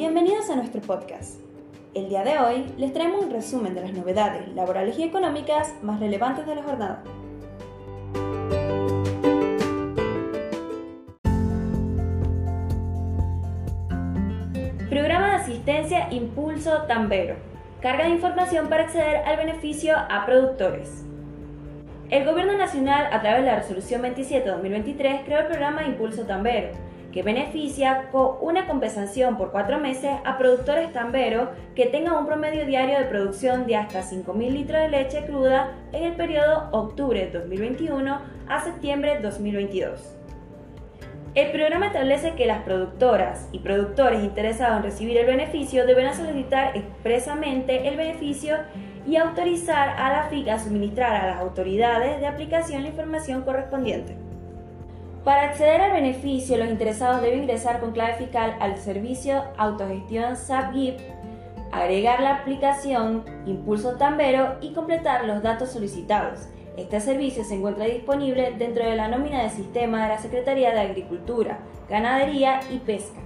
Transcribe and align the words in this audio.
Bienvenidos 0.00 0.48
a 0.48 0.56
nuestro 0.56 0.80
podcast. 0.80 1.38
El 1.92 2.08
día 2.08 2.24
de 2.24 2.38
hoy 2.38 2.64
les 2.78 2.90
traemos 2.94 3.22
un 3.22 3.30
resumen 3.30 3.74
de 3.74 3.82
las 3.82 3.92
novedades 3.92 4.48
laborales 4.54 4.98
y 4.98 5.02
económicas 5.02 5.74
más 5.82 6.00
relevantes 6.00 6.46
de 6.46 6.54
la 6.54 6.62
jornada. 6.62 7.02
Programa 14.88 15.32
de 15.32 15.36
asistencia 15.36 16.10
Impulso 16.10 16.84
Tambero. 16.88 17.36
Carga 17.82 18.04
de 18.04 18.10
información 18.10 18.70
para 18.70 18.84
acceder 18.84 19.16
al 19.16 19.36
beneficio 19.36 19.94
a 19.98 20.24
productores. 20.24 21.04
El 22.08 22.24
Gobierno 22.24 22.56
Nacional, 22.56 23.12
a 23.12 23.20
través 23.20 23.42
de 23.42 23.50
la 23.50 23.56
Resolución 23.56 24.00
27-2023, 24.00 25.24
creó 25.26 25.40
el 25.40 25.46
programa 25.46 25.84
Impulso 25.84 26.22
Tambero, 26.22 26.70
que 27.12 27.22
beneficia 27.22 28.08
con 28.12 28.36
una 28.40 28.66
compensación 28.66 29.36
por 29.36 29.50
cuatro 29.50 29.78
meses 29.78 30.10
a 30.24 30.38
productores 30.38 30.92
tamberos 30.92 31.48
que 31.74 31.86
tengan 31.86 32.16
un 32.16 32.26
promedio 32.26 32.66
diario 32.66 32.98
de 32.98 33.04
producción 33.04 33.66
de 33.66 33.76
hasta 33.76 34.02
5.000 34.02 34.50
litros 34.50 34.80
de 34.80 34.88
leche 34.88 35.24
cruda 35.26 35.72
en 35.92 36.04
el 36.04 36.14
periodo 36.14 36.68
octubre 36.72 37.30
2021 37.32 38.20
a 38.48 38.64
septiembre 38.64 39.18
2022. 39.20 40.16
El 41.34 41.52
programa 41.52 41.86
establece 41.86 42.34
que 42.34 42.46
las 42.46 42.62
productoras 42.64 43.48
y 43.52 43.60
productores 43.60 44.24
interesados 44.24 44.78
en 44.78 44.82
recibir 44.82 45.16
el 45.16 45.26
beneficio 45.26 45.86
deberán 45.86 46.16
solicitar 46.16 46.76
expresamente 46.76 47.86
el 47.86 47.96
beneficio 47.96 48.56
y 49.06 49.16
autorizar 49.16 49.90
a 49.90 50.10
la 50.10 50.22
FIC 50.24 50.48
a 50.48 50.58
suministrar 50.58 51.14
a 51.14 51.26
las 51.28 51.40
autoridades 51.40 52.18
de 52.18 52.26
aplicación 52.26 52.82
la 52.82 52.88
información 52.88 53.42
correspondiente. 53.42 54.29
Para 55.24 55.42
acceder 55.42 55.82
al 55.82 55.92
beneficio, 55.92 56.56
los 56.56 56.70
interesados 56.70 57.20
deben 57.20 57.40
ingresar 57.40 57.80
con 57.80 57.92
clave 57.92 58.14
fiscal 58.14 58.56
al 58.58 58.78
servicio 58.78 59.44
autogestión 59.58 60.34
SAPGIP, 60.34 60.98
agregar 61.72 62.20
la 62.20 62.36
aplicación 62.36 63.24
Impulso 63.44 63.96
Tambero 63.96 64.56
y 64.62 64.72
completar 64.72 65.26
los 65.26 65.42
datos 65.42 65.72
solicitados. 65.72 66.48
Este 66.78 67.00
servicio 67.00 67.44
se 67.44 67.56
encuentra 67.56 67.84
disponible 67.84 68.54
dentro 68.56 68.82
de 68.82 68.96
la 68.96 69.08
nómina 69.08 69.42
de 69.42 69.50
sistema 69.50 70.04
de 70.04 70.08
la 70.08 70.18
Secretaría 70.18 70.72
de 70.72 70.80
Agricultura, 70.80 71.58
Ganadería 71.90 72.60
y 72.70 72.78
Pesca. 72.78 73.20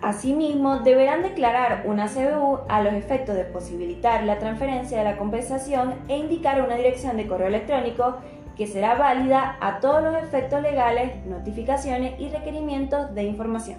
Asimismo, 0.00 0.78
deberán 0.78 1.22
declarar 1.22 1.82
una 1.84 2.06
CBU 2.06 2.60
a 2.70 2.82
los 2.82 2.94
efectos 2.94 3.36
de 3.36 3.44
posibilitar 3.44 4.24
la 4.24 4.38
transferencia 4.38 4.96
de 4.96 5.04
la 5.04 5.18
compensación 5.18 5.92
e 6.08 6.16
indicar 6.16 6.62
una 6.62 6.76
dirección 6.76 7.18
de 7.18 7.26
correo 7.26 7.48
electrónico 7.48 8.16
que 8.60 8.66
será 8.66 8.94
válida 8.94 9.56
a 9.58 9.80
todos 9.80 10.02
los 10.02 10.14
efectos 10.22 10.60
legales, 10.60 11.24
notificaciones 11.24 12.20
y 12.20 12.28
requerimientos 12.28 13.14
de 13.14 13.22
información. 13.22 13.78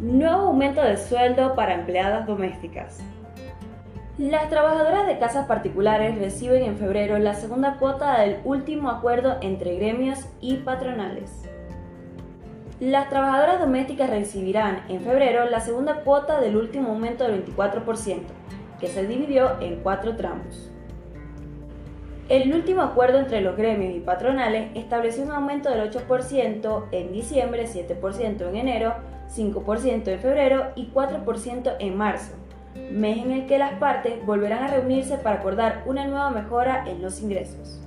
Nuevo 0.00 0.48
aumento 0.48 0.82
de 0.82 0.96
sueldo 0.96 1.54
para 1.54 1.74
empleadas 1.74 2.26
domésticas. 2.26 2.98
Las 4.18 4.50
trabajadoras 4.50 5.06
de 5.06 5.20
casas 5.20 5.46
particulares 5.46 6.18
reciben 6.18 6.64
en 6.64 6.76
febrero 6.76 7.20
la 7.20 7.34
segunda 7.34 7.76
cuota 7.76 8.20
del 8.20 8.40
último 8.42 8.90
acuerdo 8.90 9.36
entre 9.42 9.76
gremios 9.76 10.26
y 10.40 10.56
patronales. 10.56 11.53
Las 12.80 13.08
trabajadoras 13.08 13.60
domésticas 13.60 14.10
recibirán 14.10 14.82
en 14.88 15.00
febrero 15.00 15.48
la 15.48 15.60
segunda 15.60 16.00
cuota 16.00 16.40
del 16.40 16.56
último 16.56 16.88
aumento 16.88 17.22
del 17.22 17.44
24%, 17.44 18.22
que 18.80 18.88
se 18.88 19.06
dividió 19.06 19.60
en 19.60 19.76
cuatro 19.76 20.16
tramos. 20.16 20.72
El 22.28 22.52
último 22.52 22.82
acuerdo 22.82 23.20
entre 23.20 23.42
los 23.42 23.56
gremios 23.56 23.94
y 23.94 24.00
patronales 24.00 24.72
estableció 24.74 25.22
un 25.22 25.30
aumento 25.30 25.70
del 25.70 25.88
8% 25.88 26.86
en 26.90 27.12
diciembre, 27.12 27.68
7% 27.68 28.48
en 28.48 28.56
enero, 28.56 28.94
5% 29.32 30.08
en 30.08 30.18
febrero 30.18 30.72
y 30.74 30.90
4% 30.92 31.76
en 31.78 31.96
marzo, 31.96 32.32
mes 32.90 33.18
en 33.18 33.30
el 33.30 33.46
que 33.46 33.58
las 33.58 33.74
partes 33.74 34.14
volverán 34.26 34.64
a 34.64 34.68
reunirse 34.68 35.16
para 35.16 35.36
acordar 35.36 35.84
una 35.86 36.08
nueva 36.08 36.30
mejora 36.30 36.84
en 36.88 37.00
los 37.02 37.22
ingresos. 37.22 37.80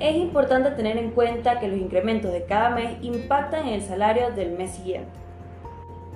Es 0.00 0.14
importante 0.14 0.70
tener 0.70 0.96
en 0.96 1.10
cuenta 1.10 1.58
que 1.58 1.66
los 1.66 1.76
incrementos 1.76 2.32
de 2.32 2.44
cada 2.44 2.70
mes 2.70 2.96
impactan 3.02 3.66
en 3.66 3.74
el 3.74 3.82
salario 3.82 4.30
del 4.30 4.52
mes 4.52 4.70
siguiente. 4.70 5.10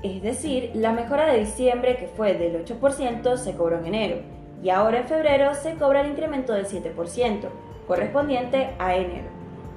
Es 0.04 0.22
decir, 0.22 0.70
la 0.74 0.92
mejora 0.92 1.26
de 1.26 1.40
diciembre, 1.40 1.96
que 1.96 2.06
fue 2.06 2.34
del 2.34 2.64
8%, 2.64 3.36
se 3.36 3.54
cobró 3.54 3.78
en 3.78 3.86
enero, 3.86 4.16
y 4.62 4.70
ahora 4.70 5.00
en 5.00 5.08
febrero 5.08 5.54
se 5.54 5.74
cobra 5.74 6.02
el 6.02 6.10
incremento 6.10 6.52
del 6.52 6.66
7%, 6.66 7.48
correspondiente 7.88 8.70
a 8.78 8.94
enero. 8.94 9.28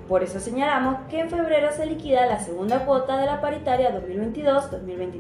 Por 0.08 0.22
eso 0.22 0.40
señalamos 0.40 0.98
que 1.10 1.22
en 1.22 1.32
febrero 1.32 1.72
se 1.72 1.88
liquida 1.88 2.28
la 2.28 2.40
segunda 2.40 2.86
cuota 2.86 3.18
de 3.18 3.26
la 3.26 3.42
paritaria 3.42 3.92
2022-2023. 4.00 5.20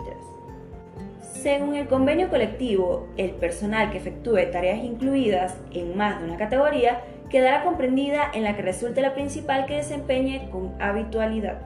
Según 1.21 1.75
el 1.75 1.87
convenio 1.87 2.29
colectivo, 2.29 3.07
el 3.17 3.31
personal 3.31 3.91
que 3.91 3.97
efectúe 3.97 4.51
tareas 4.51 4.83
incluidas 4.83 5.57
en 5.71 5.97
más 5.97 6.19
de 6.19 6.27
una 6.27 6.37
categoría 6.37 7.01
quedará 7.35 7.65
comprendida 7.65 8.31
en 8.33 8.45
la 8.45 8.55
que 8.55 8.61
resulte 8.61 9.01
la 9.01 9.13
principal 9.13 9.65
que 9.65 9.75
desempeñe 9.75 10.49
con 10.51 10.81
habitualidad. 10.81 11.59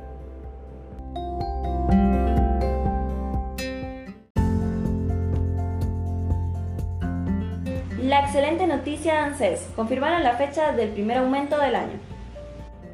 La 8.02 8.22
excelente 8.22 8.66
noticia 8.66 9.14
de 9.14 9.20
ANSES 9.20 9.70
confirmaron 9.76 10.24
la 10.24 10.38
fecha 10.38 10.72
del 10.72 10.90
primer 10.90 11.20
aumento 11.20 11.60
del 11.60 11.76
año. 11.76 12.00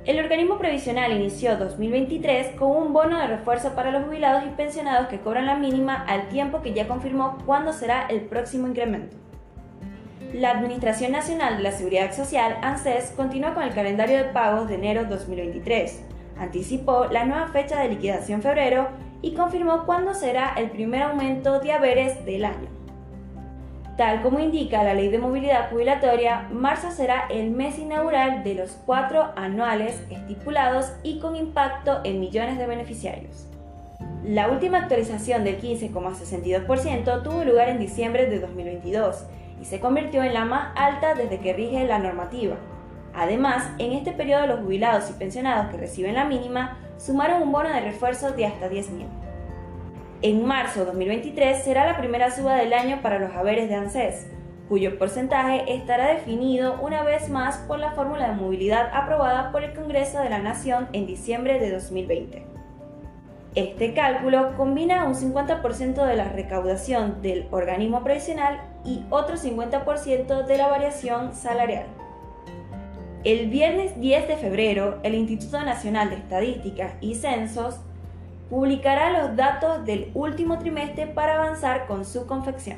El 0.03 0.19
organismo 0.19 0.58
previsional 0.58 1.14
inició 1.14 1.56
2023 1.56 2.58
con 2.58 2.72
un 2.72 2.91
bono 2.91 3.18
de 3.18 3.28
refuerzo 3.28 3.74
para 3.74 3.91
los 3.91 4.03
jubilados 4.03 4.44
y 4.46 4.50
pensionados 4.50 5.08
que 5.08 5.22
cobran 5.22 5.46
la 5.46 5.56
mínima 5.56 6.03
al 6.09 6.28
tiempo 6.28 6.62
que 6.62 6.74
ya 6.74 6.90
confirmó 6.90 7.38
cuándo 7.46 7.72
será 7.72 8.06
el 8.08 8.19
próximo 8.24 8.68
incremento. 8.68 9.16
La 10.35 10.51
Administración 10.51 11.13
Nacional 11.13 11.56
de 11.56 11.63
la 11.63 11.72
Seguridad 11.72 12.13
Social, 12.13 12.57
ANSES, 12.62 13.13
continúa 13.16 13.53
con 13.53 13.63
el 13.63 13.73
calendario 13.73 14.18
de 14.18 14.25
pagos 14.25 14.68
de 14.68 14.75
enero 14.75 15.06
2023. 15.06 16.03
Anticipó 16.38 17.06
la 17.06 17.23
nueva 17.23 17.47
fecha 17.53 17.79
de 17.79 17.88
liquidación 17.88 18.41
febrero 18.41 18.90
y 19.22 19.34
confirmó 19.34 19.85
cuándo 19.85 20.13
será 20.13 20.53
el 20.57 20.72
primer 20.72 21.03
aumento 21.03 21.62
de 21.62 21.72
haberes 21.72 22.25
del 22.25 22.44
año. 22.44 22.68
Tal 23.96 24.22
como 24.23 24.41
indica 24.41 24.84
la 24.84 24.94
Ley 24.94 25.07
de 25.07 25.19
Movilidad 25.19 25.69
Jubilatoria, 25.69 26.50
marzo 26.52 26.91
será 26.91 27.28
el 27.29 27.52
mes 27.52 27.79
inaugural 27.79 28.44
de 28.44 28.56
los 28.56 28.72
cuatro 28.85 29.31
anuales 29.38 30.03
estipulados 30.09 30.91
y 31.02 31.19
con 31.19 31.38
impacto 31.38 32.02
en 32.03 32.19
millones 32.19 32.57
de 32.57 32.67
beneficiarios. 32.67 33.47
La 34.25 34.50
última 34.50 34.79
actualización 34.79 35.46
del 35.46 35.62
15,62% 35.62 37.23
tuvo 37.23 37.46
lugar 37.46 37.69
en 37.69 37.79
diciembre 37.79 38.25
de 38.25 38.41
2022 38.41 39.23
y 39.61 39.66
se 39.66 39.79
convirtió 39.79 40.23
en 40.23 40.33
la 40.33 40.45
más 40.45 40.69
alta 40.75 41.16
desde 41.16 41.39
que 41.39 41.53
rige 41.53 41.85
la 41.85 41.99
normativa. 41.99 42.55
Además, 43.13 43.69
en 43.79 43.93
este 43.93 44.11
periodo 44.11 44.47
los 44.47 44.59
jubilados 44.59 45.09
y 45.09 45.13
pensionados 45.13 45.71
que 45.71 45.77
reciben 45.77 46.16
la 46.16 46.25
mínima 46.25 46.77
sumaron 46.97 47.41
un 47.41 47.51
bono 47.51 47.69
de 47.69 47.81
refuerzo 47.81 48.31
de 48.31 48.45
hasta 48.45 48.69
10.000. 48.69 49.05
En 50.21 50.45
marzo 50.45 50.79
de 50.79 50.85
2023 50.88 51.63
será 51.63 51.85
la 51.85 51.97
primera 51.97 52.31
suba 52.31 52.55
del 52.55 52.73
año 52.73 53.01
para 53.01 53.19
los 53.19 53.33
haberes 53.35 53.69
de 53.69 53.75
ANSES, 53.75 54.27
cuyo 54.67 54.97
porcentaje 54.97 55.75
estará 55.75 56.07
definido 56.07 56.79
una 56.81 57.03
vez 57.03 57.29
más 57.29 57.57
por 57.59 57.79
la 57.79 57.91
fórmula 57.91 58.29
de 58.29 58.35
movilidad 58.35 58.89
aprobada 58.93 59.51
por 59.51 59.63
el 59.63 59.73
Congreso 59.73 60.19
de 60.19 60.29
la 60.29 60.39
Nación 60.39 60.87
en 60.93 61.05
diciembre 61.05 61.59
de 61.59 61.72
2020. 61.72 62.45
Este 63.55 63.93
cálculo 63.93 64.57
combina 64.57 65.05
un 65.05 65.16
50% 65.16 66.05
de 66.05 66.16
la 66.17 66.27
recaudación 66.27 67.21
del 67.21 67.47
organismo 67.51 68.03
previsional 68.03 68.59
y 68.83 69.05
otro 69.09 69.38
50% 69.38 70.46
de 70.46 70.57
la 70.57 70.67
variación 70.67 71.34
salarial. 71.34 71.85
El 73.23 73.49
viernes 73.49 73.97
10 73.97 74.28
de 74.28 74.35
febrero, 74.35 74.99
el 75.03 75.16
Instituto 75.16 75.63
Nacional 75.63 76.09
de 76.09 76.17
Estadística 76.17 76.97
y 76.99 77.16
Censos 77.16 77.79
publicará 78.49 79.22
los 79.22 79.37
datos 79.37 79.85
del 79.85 80.11
último 80.13 80.59
trimestre 80.59 81.08
para 81.08 81.35
avanzar 81.35 81.87
con 81.87 82.03
su 82.03 82.28
confección. 82.28 82.78